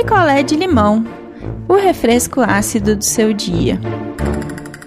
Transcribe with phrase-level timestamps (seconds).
[0.00, 1.04] picolé de limão,
[1.68, 3.78] o refresco ácido do seu dia.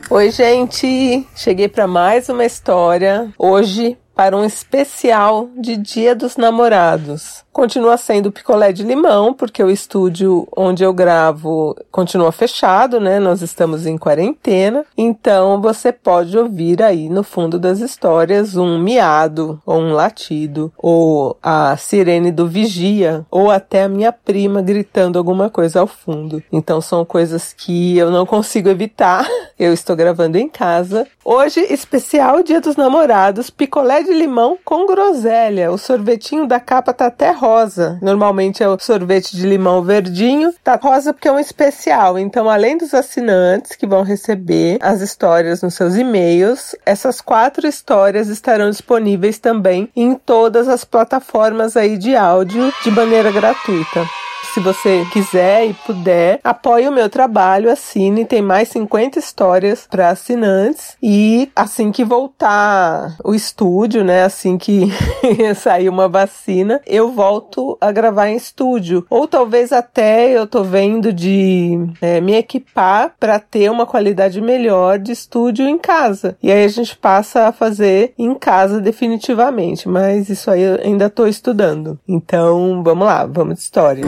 [0.09, 1.27] Oi, gente!
[1.35, 3.31] Cheguei para mais uma história.
[3.37, 9.69] Hoje, para um especial de Dia dos Namorados continua sendo picolé de limão, porque o
[9.69, 13.19] estúdio onde eu gravo continua fechado, né?
[13.19, 14.83] Nós estamos em quarentena.
[14.97, 21.37] Então você pode ouvir aí no fundo das histórias um miado, ou um latido, ou
[21.41, 26.41] a sirene do vigia, ou até a minha prima gritando alguma coisa ao fundo.
[26.51, 29.27] Então são coisas que eu não consigo evitar.
[29.59, 31.07] Eu estou gravando em casa.
[31.23, 35.71] Hoje, especial Dia dos Namorados, picolé de limão com groselha.
[35.71, 37.97] O sorvetinho da capa tá até rosa.
[38.01, 40.53] Normalmente é o sorvete de limão verdinho.
[40.63, 42.17] Tá rosa porque é um especial.
[42.19, 48.27] Então, além dos assinantes que vão receber as histórias nos seus e-mails, essas quatro histórias
[48.27, 54.22] estarão disponíveis também em todas as plataformas aí de áudio de maneira gratuita.
[54.53, 58.25] Se você quiser e puder, apoie o meu trabalho, assine.
[58.25, 60.95] Tem mais 50 histórias para assinantes.
[61.01, 64.23] E assim que voltar o estúdio, né?
[64.23, 64.89] Assim que
[65.55, 69.05] sair uma vacina, eu volto a gravar em estúdio.
[69.09, 74.99] Ou talvez até eu tô vendo de é, me equipar para ter uma qualidade melhor
[74.99, 76.37] de estúdio em casa.
[76.43, 79.89] E aí a gente passa a fazer em casa definitivamente.
[79.89, 81.99] Mas isso aí eu ainda tô estudando.
[82.07, 84.03] Então vamos lá, vamos de história.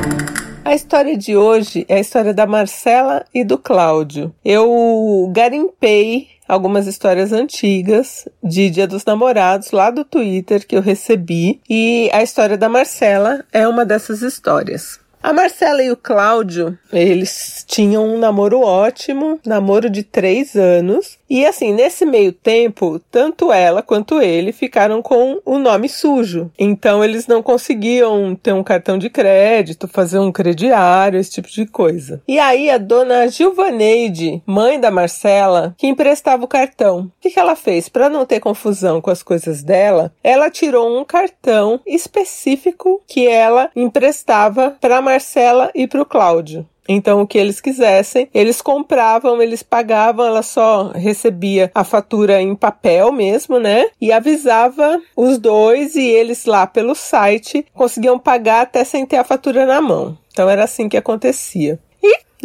[0.65, 4.33] A história de hoje é a história da Marcela e do Cláudio.
[4.43, 11.61] Eu garimpei algumas histórias antigas de Dia dos Namorados lá do Twitter que eu recebi
[11.69, 14.99] e a história da Marcela é uma dessas histórias.
[15.25, 21.17] A Marcela e o Cláudio, eles tinham um namoro ótimo, namoro de três anos.
[21.29, 26.51] E assim, nesse meio tempo, tanto ela quanto ele ficaram com o nome sujo.
[26.57, 31.65] Então eles não conseguiam ter um cartão de crédito, fazer um crediário, esse tipo de
[31.65, 32.21] coisa.
[32.27, 37.11] E aí a dona Gilvaneide, mãe da Marcela, que emprestava o cartão.
[37.17, 37.89] O que, ela fez?
[37.89, 43.69] Para não ter confusão com as coisas dela, ela tirou um cartão específico que ela
[43.75, 46.65] emprestava para Marcela e para o Cláudio.
[46.87, 52.55] Então, o que eles quisessem, eles compravam, eles pagavam, ela só recebia a fatura em
[52.55, 53.87] papel mesmo, né?
[53.99, 59.23] E avisava os dois e eles lá pelo site conseguiam pagar até sem ter a
[59.23, 60.17] fatura na mão.
[60.31, 61.79] Então, era assim que acontecia.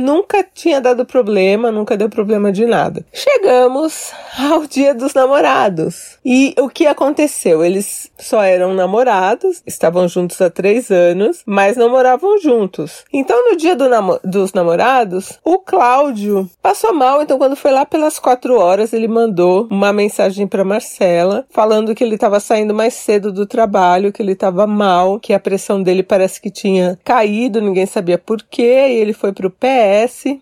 [0.01, 3.05] Nunca tinha dado problema, nunca deu problema de nada.
[3.13, 6.19] Chegamos ao dia dos namorados.
[6.25, 7.63] E o que aconteceu?
[7.63, 13.05] Eles só eram namorados, estavam juntos há três anos, mas não moravam juntos.
[13.13, 17.21] Então, no dia do namo dos namorados, o Cláudio passou mal.
[17.21, 22.03] Então, quando foi lá pelas quatro horas, ele mandou uma mensagem para Marcela, falando que
[22.03, 26.03] ele estava saindo mais cedo do trabalho, que ele estava mal, que a pressão dele
[26.03, 29.51] parece que tinha caído, ninguém sabia por quê, e ele foi pro
[29.91, 30.01] pé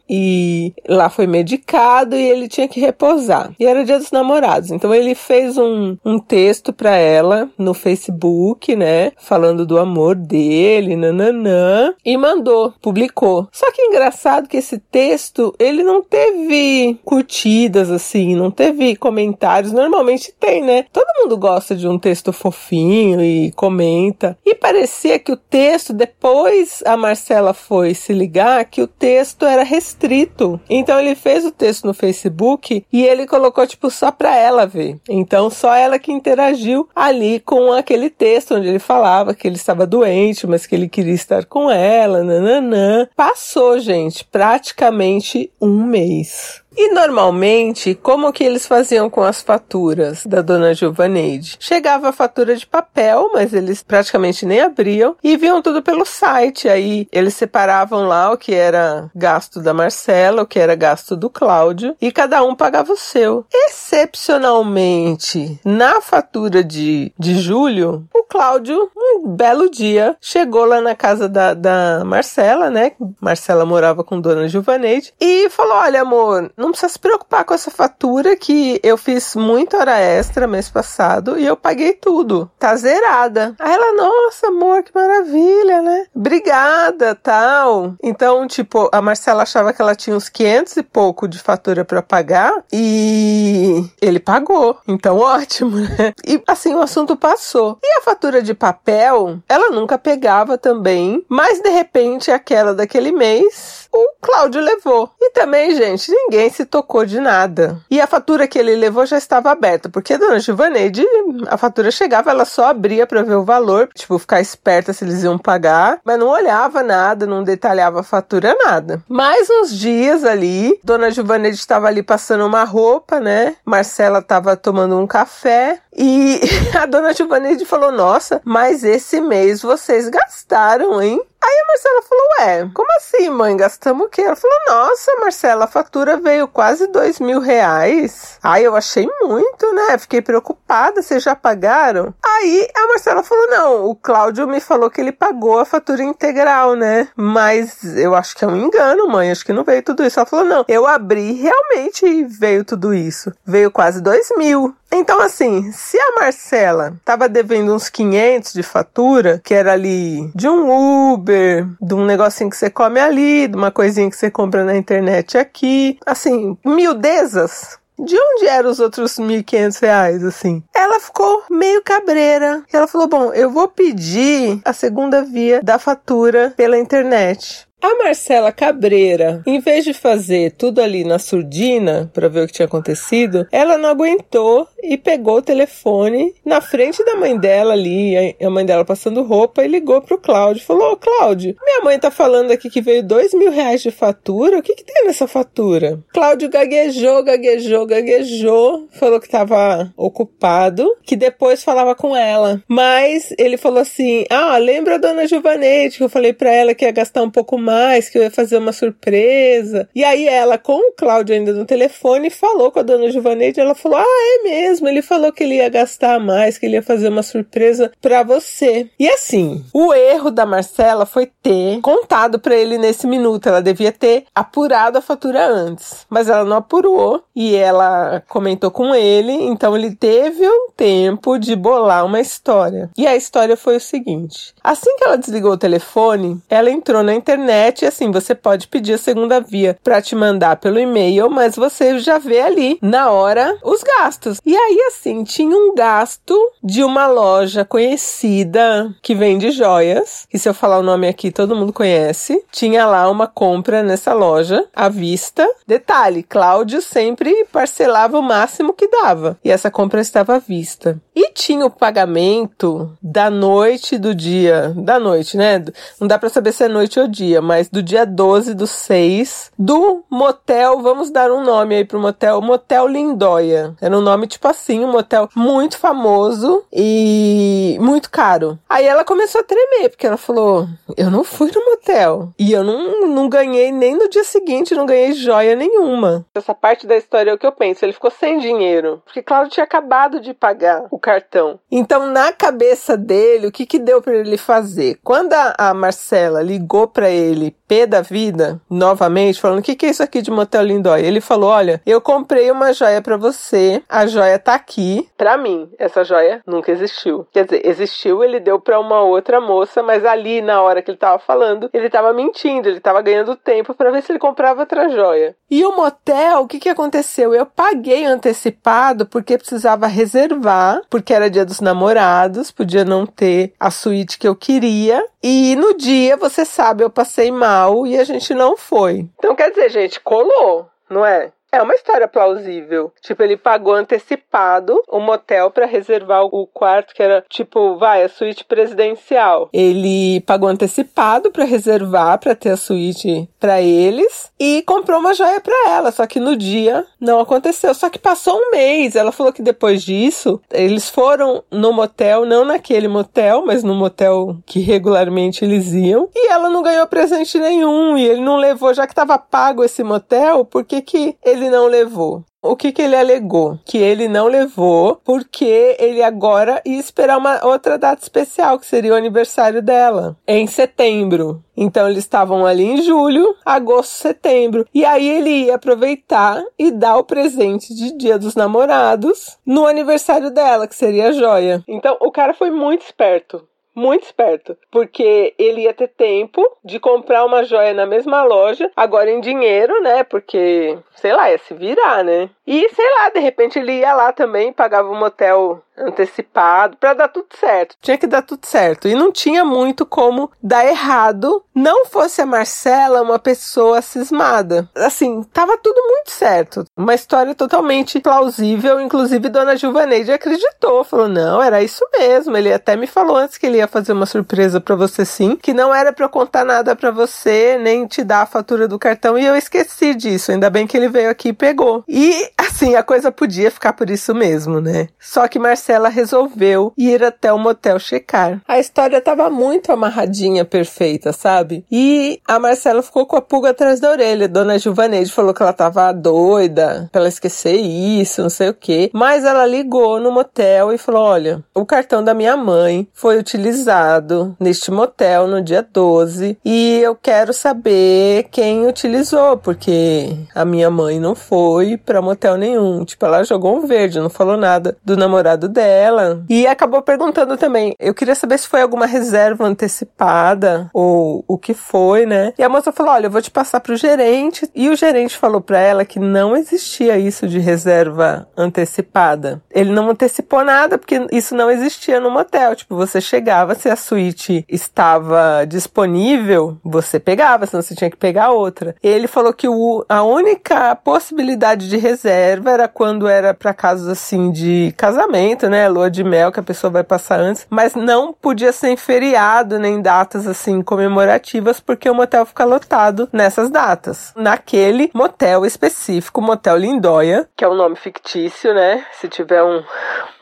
[0.09, 3.53] e lá foi medicado e ele tinha que repousar.
[3.59, 4.71] E era dia dos namorados.
[4.71, 9.13] Então ele fez um, um texto para ela no Facebook, né?
[9.17, 11.95] Falando do amor dele, nananã.
[12.05, 13.49] E mandou, publicou.
[13.53, 19.73] Só que engraçado que esse texto, ele não teve curtidas, assim, não teve comentários.
[19.73, 20.85] Normalmente tem, né?
[20.93, 24.37] Todo mundo gosta de um texto fofinho e comenta.
[24.45, 29.47] E parecia que o texto, depois a Marcela foi se ligar, que o texto texto
[29.47, 30.61] era restrito.
[30.69, 34.99] Então ele fez o texto no Facebook e ele colocou tipo só para ela ver.
[35.09, 39.87] Então só ela que interagiu ali com aquele texto onde ele falava que ele estava
[39.87, 43.09] doente, mas que ele queria estar com ela, nananã.
[43.15, 46.63] Passou, gente, praticamente um mês.
[46.81, 51.57] E normalmente, como que eles faziam com as faturas da dona Giovaneide?
[51.59, 56.69] Chegava a fatura de papel, mas eles praticamente nem abriam e viam tudo pelo site.
[56.69, 61.29] Aí eles separavam lá o que era gasto da Marcela, o que era gasto do
[61.29, 63.45] Cláudio e cada um pagava o seu.
[63.53, 71.55] Excepcionalmente, na fatura de, de julho, Cláudio, um belo dia, chegou lá na casa da,
[71.55, 72.93] da Marcela, né?
[73.21, 77.71] Marcela morava com dona Giovaneide e falou: Olha, amor, não precisa se preocupar com essa
[77.71, 82.51] fatura que eu fiz muita hora extra mês passado e eu paguei tudo.
[82.59, 83.55] Tá zerada.
[83.59, 84.51] Aí ela, nossa,
[84.83, 86.07] que maravilha, né?
[86.15, 87.95] Obrigada, tal.
[88.03, 92.03] Então, tipo, a Marcela achava que ela tinha uns 500 e pouco de fatura para
[92.03, 94.79] pagar e ele pagou.
[94.87, 96.13] Então, ótimo, né?
[96.27, 97.79] E assim, o assunto passou.
[97.83, 103.78] E a fatura de papel, ela nunca pegava também, mas de repente aquela daquele mês
[103.93, 105.11] o Cláudio levou.
[105.21, 107.81] E também, gente, ninguém se tocou de nada.
[107.91, 111.05] E a fatura que ele levou já estava aberta, porque a dona Givaneide,
[111.49, 115.23] a fatura chegava, ela só abria para ver o valor, tipo, ficar esperta se eles
[115.23, 119.03] iam pagar, mas não olhava nada, não detalhava a fatura, nada.
[119.09, 123.57] Mais uns dias ali, dona Givaneide estava ali passando uma roupa, né?
[123.65, 126.41] Marcela estava tomando um café e
[126.79, 131.21] a dona Givaneide falou: Nossa, mas esse mês vocês gastaram, hein?
[131.41, 133.57] Aí a Marcela falou: Ué, como assim, mãe?
[133.57, 134.23] Gastamos o quê?
[134.23, 138.39] Ela falou: Nossa, Marcela, a fatura veio quase dois mil reais.
[138.43, 139.99] Aí eu achei muito, né?
[139.99, 141.01] Fiquei preocupada.
[141.01, 142.15] Vocês já pagaram?
[142.25, 146.75] Aí a Marcela falou: Não, o Cláudio me falou que ele pagou a fatura integral,
[146.75, 147.09] né?
[147.17, 149.31] Mas eu acho que é um engano, mãe.
[149.31, 150.19] Acho que não veio tudo isso.
[150.19, 153.33] Ela falou: Não, eu abri realmente veio tudo isso.
[153.45, 154.77] Veio quase dois mil.
[154.91, 160.49] Então, assim, se a Marcela tava devendo uns 500 de fatura, que era ali de
[160.49, 164.65] um Uber, de um negocinho que você come ali, de uma coisinha que você compra
[164.65, 170.63] na internet aqui, assim, miudezas, de onde eram os outros 1.500 reais, assim?
[170.75, 172.63] Ela ficou meio cabreira.
[172.73, 177.68] Ela falou: Bom, eu vou pedir a segunda via da fatura pela internet.
[177.81, 182.53] A Marcela Cabreira, em vez de fazer tudo ali na surdina para ver o que
[182.53, 188.35] tinha acontecido, ela não aguentou e pegou o telefone na frente da mãe dela ali,
[188.41, 190.65] a mãe dela passando roupa, e ligou pro Cláudio.
[190.65, 194.59] Falou: Ô Cláudio, minha mãe tá falando aqui que veio dois mil reais de fatura.
[194.59, 196.01] O que, que tem nessa fatura?
[196.13, 202.61] Cláudio gaguejou, gaguejou, gaguejou, falou que tava ocupado, que depois falava com ela.
[202.67, 206.85] Mas ele falou assim: Ah, lembra a dona Giovanete que eu falei para ela que
[206.85, 207.68] ia gastar um pouco mais,
[208.11, 209.89] que eu ia fazer uma surpresa.
[209.95, 213.61] E aí ela, com o Cláudio ainda no telefone, falou com a dona Giovanete.
[213.61, 214.89] Ela falou: Ah, é mesmo.
[214.89, 218.89] Ele falou que ele ia gastar mais, que ele ia fazer uma surpresa para você.
[218.99, 223.49] E assim, o erro da Marcela foi ter contado para ele nesse minuto.
[223.49, 228.95] Ela devia ter apurado a fatura antes, mas ela não apurou e ela comentou com
[228.95, 229.33] ele.
[229.33, 232.91] Então ele teve um tempo de bolar uma história.
[232.97, 237.15] E a história foi o seguinte: assim que ela desligou o telefone, ela entrou na
[237.15, 241.57] internet internet, assim, você pode pedir a segunda via para te mandar pelo e-mail, mas
[241.57, 244.41] você já vê ali na hora os gastos.
[244.47, 250.49] E aí, assim, tinha um gasto de uma loja conhecida que vende joias, que se
[250.49, 252.45] eu falar o nome aqui todo mundo conhece.
[252.53, 255.47] Tinha lá uma compra nessa loja à vista.
[255.67, 259.37] Detalhe, Cláudio sempre parcelava o máximo que dava.
[259.45, 261.01] E essa compra estava à vista.
[261.15, 265.65] E tinha o pagamento da noite do dia, da noite, né?
[266.01, 269.53] Não dá para saber se é noite ou dia, mas do dia 12 do 6,
[269.59, 273.75] do motel, vamos dar um nome aí pro motel, Motel Lindóia.
[273.81, 278.59] Era um nome tipo assim, um motel muito famoso e muito caro.
[278.69, 282.29] Aí ela começou a tremer, porque ela falou: Eu não fui no motel.
[282.39, 286.27] E eu não, não ganhei nem no dia seguinte, não ganhei joia nenhuma.
[286.35, 287.83] Essa parte da história é o que eu penso.
[287.83, 291.59] Ele ficou sem dinheiro, porque Cláudio tinha acabado de pagar o cartão.
[291.73, 294.99] Então, na cabeça dele, o que que deu para ele fazer?
[295.03, 299.87] Quando a, a Marcela ligou para ele pé da vida, novamente, falando: o que, que
[299.87, 301.07] é isso aqui de Motel Lindóia?
[301.07, 305.09] Ele falou: olha, eu comprei uma joia para você, a joia tá aqui.
[305.17, 307.27] Para mim, essa joia nunca existiu.
[307.33, 310.99] Quer dizer, existiu, ele deu para uma outra moça, mas ali, na hora que ele
[310.99, 314.89] tava falando, ele tava mentindo, ele tava ganhando tempo para ver se ele comprava outra
[314.89, 315.37] joia.
[315.51, 317.35] E o motel, o que, que aconteceu?
[317.35, 323.71] Eu paguei antecipado porque precisava reservar, porque era dia dos namorados, podia não ter a
[323.71, 325.05] suíte que eu queria.
[325.23, 329.09] E no dia, você sabe, eu passei mal e a gente não foi.
[329.19, 331.33] Então quer dizer, gente, colou, não é?
[331.51, 332.93] É uma história plausível.
[333.01, 338.09] Tipo, ele pagou antecipado o motel para reservar o quarto que era tipo, vai, a
[338.09, 339.49] suíte presidencial.
[339.53, 345.41] Ele pagou antecipado para reservar para ter a suíte para eles e comprou uma joia
[345.41, 347.73] para ela, só que no dia não aconteceu.
[347.75, 348.95] Só que passou um mês.
[348.95, 354.37] Ela falou que depois disso, eles foram no motel, não naquele motel, mas no motel
[354.45, 358.87] que regularmente eles iam, e ela não ganhou presente nenhum e ele não levou, já
[358.87, 362.25] que estava pago esse motel, por que que ele ele não levou?
[362.43, 363.59] O que, que ele alegou?
[363.65, 368.93] Que ele não levou porque ele agora ia esperar uma outra data especial, que seria
[368.93, 371.43] o aniversário dela, em setembro.
[371.57, 374.65] Então eles estavam ali em julho, agosto, setembro.
[374.73, 380.31] E aí ele ia aproveitar e dar o presente de Dia dos Namorados no aniversário
[380.31, 381.65] dela, que seria a joia.
[381.67, 383.43] Então o cara foi muito esperto
[383.79, 389.11] muito esperto, porque ele ia ter tempo de comprar uma joia na mesma loja, agora
[389.11, 390.03] em dinheiro, né?
[390.05, 392.29] Porque, sei lá, ia se virar, né?
[392.51, 397.09] E sei lá, de repente ele ia lá também, pagava um motel antecipado para dar
[397.09, 397.77] tudo certo.
[397.81, 401.45] Tinha que dar tudo certo e não tinha muito como dar errado.
[401.55, 404.69] Não fosse a Marcela uma pessoa cismada.
[404.75, 406.65] Assim, tava tudo muito certo.
[406.77, 412.37] Uma história totalmente plausível, inclusive Dona Gilvaneide acreditou, falou: "Não, era isso mesmo".
[412.37, 415.53] Ele até me falou antes que ele ia fazer uma surpresa para você sim, que
[415.53, 419.25] não era para contar nada para você, nem te dar a fatura do cartão e
[419.25, 420.33] eu esqueci disso.
[420.33, 421.85] Ainda bem que ele veio aqui e pegou.
[421.87, 424.89] E assim, a coisa podia ficar por isso mesmo, né?
[424.99, 428.41] Só que Marcela resolveu ir até o motel checar.
[428.47, 431.65] A história estava muito amarradinha, perfeita, sabe?
[431.71, 434.29] E a Marcela ficou com a pulga atrás da orelha.
[434.29, 438.91] Dona Gilvaneide falou que ela tava doida pra ela esquecer isso, não sei o quê.
[438.93, 444.37] Mas ela ligou no motel e falou: Olha, o cartão da minha mãe foi utilizado
[444.39, 450.99] neste motel no dia 12 e eu quero saber quem utilizou, porque a minha mãe
[451.01, 452.85] não foi pra motel nenhum.
[452.85, 456.25] Tipo, ela jogou um verde, não falou nada do namorado dela.
[456.29, 457.75] E acabou perguntando também.
[457.79, 462.33] Eu queria saber se foi alguma reserva antecipada ou o que foi, né?
[462.39, 464.49] E a moça falou: Olha, eu vou te passar pro gerente.
[464.55, 469.43] E o gerente falou para ela que não existia isso de reserva antecipada.
[469.51, 472.55] Ele não antecipou nada porque isso não existia no motel.
[472.55, 478.31] Tipo, você chegava, se a suíte estava disponível, você pegava, senão você tinha que pegar
[478.31, 478.75] outra.
[478.83, 484.31] Ele falou que o, a única possibilidade de reserva era quando era para casos assim
[484.31, 485.69] de casamento, né?
[485.69, 489.59] Lua de mel que a pessoa vai passar antes, mas não podia ser em feriado
[489.59, 494.13] nem datas assim comemorativas, porque o motel fica lotado nessas datas.
[494.17, 498.85] Naquele motel específico, Motel Lindóia, que é um nome fictício, né?
[498.93, 499.63] Se tiver um,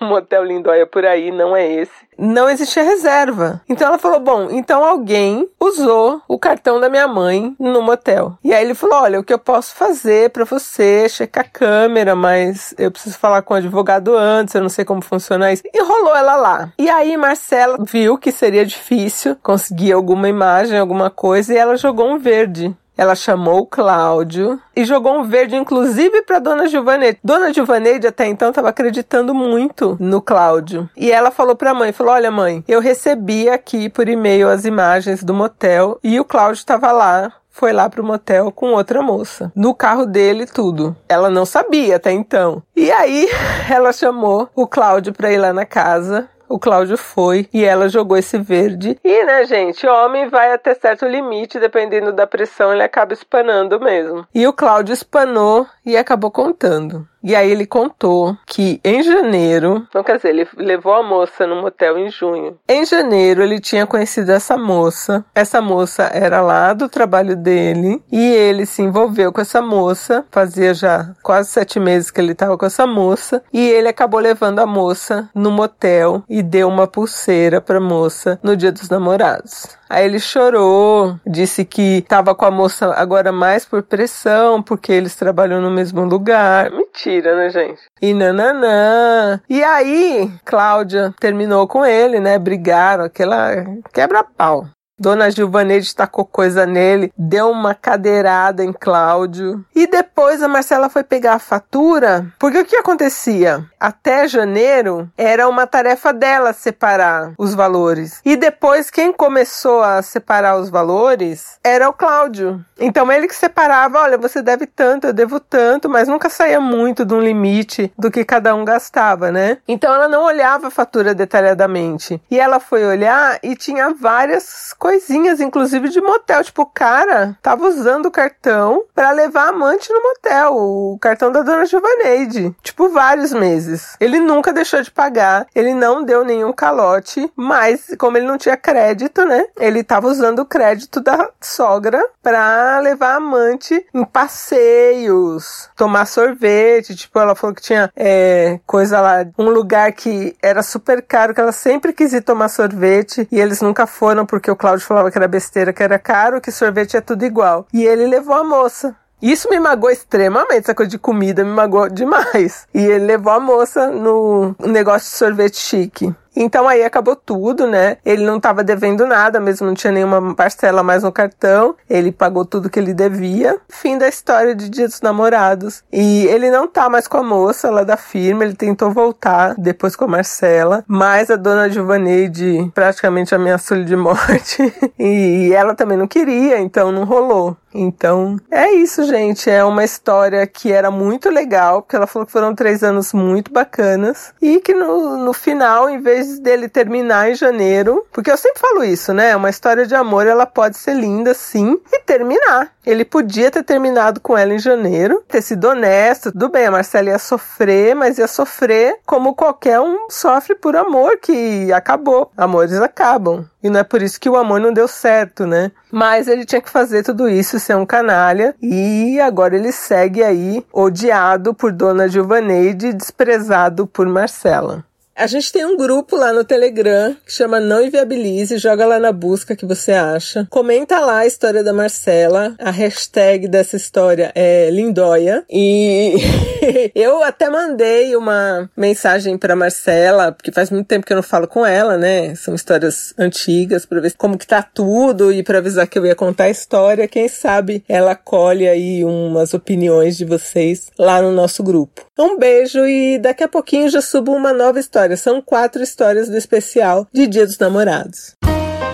[0.01, 3.61] um motel Lindóia por aí, não é esse não existia reserva.
[3.69, 8.39] Então ela falou: Bom, então alguém usou o cartão da minha mãe no motel.
[8.43, 12.15] E aí ele falou: Olha, o que eu posso fazer para você checar a câmera,
[12.15, 15.63] mas eu preciso falar com o advogado antes, eu não sei como funciona isso.
[15.75, 16.73] Enrolou ela lá.
[16.79, 22.09] E aí Marcela viu que seria difícil conseguir alguma imagem, alguma coisa, e ela jogou
[22.09, 22.75] um verde.
[22.97, 27.19] Ela chamou o Cláudio e jogou um verde, inclusive, para Dona Gilvaneide.
[27.23, 30.89] Dona Gilvaneide até então estava acreditando muito no Cláudio.
[30.97, 34.65] E ela falou para a mãe: falou, olha, mãe, eu recebi aqui por e-mail as
[34.65, 39.51] imagens do motel e o Cláudio estava lá foi lá pro motel com outra moça.
[39.57, 40.95] No carro dele, tudo.
[41.09, 42.63] Ela não sabia até então.
[42.77, 43.27] E aí,
[43.71, 46.29] ela chamou o Cláudio pra ir lá na casa.
[46.49, 48.99] O Cláudio foi e ela jogou esse verde.
[49.03, 54.27] E, né, gente, homem vai até certo limite, dependendo da pressão, ele acaba espanando mesmo.
[54.35, 57.07] E o Cláudio espanou e acabou contando.
[57.23, 61.61] E aí ele contou que em janeiro, então quer dizer, ele levou a moça no
[61.61, 62.59] motel em junho.
[62.69, 65.25] Em janeiro ele tinha conhecido essa moça.
[65.35, 70.25] Essa moça era lá do trabalho dele e ele se envolveu com essa moça.
[70.31, 74.61] Fazia já quase sete meses que ele estava com essa moça e ele acabou levando
[74.61, 79.77] a moça no motel e deu uma pulseira para a moça no Dia dos Namorados.
[79.89, 85.15] Aí ele chorou, disse que estava com a moça agora mais por pressão, porque eles
[85.15, 86.71] trabalham no mesmo lugar.
[86.71, 87.81] Mentira, né, gente?
[88.03, 89.41] E nananã.
[89.49, 92.39] E aí, Cláudia terminou com ele, né?
[92.39, 93.51] Brigaram, aquela
[93.93, 94.67] quebra-pau.
[94.99, 99.63] Dona Gilvaneide tacou coisa nele, deu uma cadeirada em Cláudio.
[99.75, 103.63] E depois a Marcela foi pegar a fatura, porque o que acontecia?
[103.79, 108.23] Até janeiro era uma tarefa dela separar os valores.
[108.25, 112.65] E depois quem começou a separar os valores era o Cláudio.
[112.79, 117.05] Então ele que separava, olha, você deve tanto, eu devo tanto, mas nunca saía muito
[117.05, 119.59] de um limite do que cada um gastava, né?
[119.69, 122.21] Então ela não olhava a fatura detalhadamente.
[122.31, 126.45] E ela foi olhar e tinha várias coisinhas, inclusive de motel.
[126.45, 131.43] Tipo, o cara tava usando o cartão para levar amante no motel, o cartão da
[131.43, 132.55] dona Giovaneide.
[132.63, 133.97] Tipo, vários meses.
[133.99, 138.57] Ele nunca deixou de pagar, ele não deu nenhum calote, mas como ele não tinha
[138.57, 139.47] crédito, né?
[139.59, 146.95] Ele tava usando o crédito da sogra pra levar amante em passeios, tomar sorvete.
[146.95, 151.41] Tipo, ela falou que tinha é, coisa lá, um lugar que era super caro, que
[151.41, 155.11] ela sempre quis ir tomar sorvete e eles nunca foram porque o Cláudio Cláudio falava
[155.11, 157.67] que era besteira, que era caro, que sorvete é tudo igual.
[157.73, 158.95] E ele levou a moça.
[159.21, 162.67] Isso me magoou extremamente, essa coisa de comida me magoou demais.
[162.75, 166.15] E ele levou a moça no negócio de sorvete chique.
[166.37, 167.97] Então aí acabou tudo, né?
[168.05, 171.75] Ele não estava devendo nada, mesmo não tinha nenhuma parcela mais no cartão.
[171.89, 173.59] Ele pagou tudo que ele devia.
[173.69, 175.83] Fim da história de Dia dos Namorados.
[175.93, 179.97] E ele não tá mais com a moça lá da firma, ele tentou voltar depois
[179.97, 184.63] com a Marcela, mas a dona Giovaneide praticamente ameaçou ele de morte.
[184.99, 187.57] e ela também não queria, então não rolou.
[187.79, 189.51] Então, é isso, gente.
[189.51, 193.53] É uma história que era muito legal, porque ela falou que foram três anos muito
[193.53, 194.33] bacanas.
[194.41, 198.85] E que no, no final, em vez dele terminar em janeiro, porque eu sempre falo
[198.85, 199.35] isso, né?
[199.35, 202.73] Uma história de amor, ela pode ser linda, sim, e terminar.
[202.85, 206.31] Ele podia ter terminado com ela em janeiro, ter sido honesto.
[206.31, 211.19] Tudo bem, a Marcela ia sofrer, mas ia sofrer como qualquer um sofre por amor,
[211.19, 212.31] que acabou.
[212.37, 213.45] Amores acabam.
[213.63, 215.73] E não é por isso que o amor não deu certo, né?
[215.91, 218.55] Mas ele tinha que fazer tudo isso, ser um canalha.
[218.63, 224.85] E agora ele segue aí, odiado por Dona Giovaneide, desprezado por Marcela.
[225.19, 229.13] A gente tem um grupo lá no Telegram que chama Não Inviabilize, joga lá na
[229.13, 230.47] busca que você acha.
[230.51, 232.55] Comenta lá a história da Marcela.
[232.59, 235.43] A hashtag dessa história é Lindóia.
[235.49, 236.17] E
[236.95, 241.49] eu até mandei uma mensagem para Marcela, porque faz muito tempo que eu não falo
[241.49, 242.35] com ela, né?
[242.35, 246.15] São histórias antigas para ver como que tá tudo e para avisar que eu ia
[246.15, 247.09] contar a história.
[247.09, 252.05] Quem sabe ela colhe aí umas opiniões de vocês lá no nosso grupo.
[252.19, 255.21] Um beijo e daqui a pouquinho já subo uma nova história histórias.
[255.21, 258.37] São quatro histórias do especial de Dia dos Namorados.